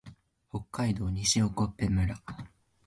[0.49, 2.17] 北海道西興部村